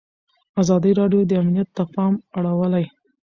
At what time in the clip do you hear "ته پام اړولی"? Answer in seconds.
1.77-2.85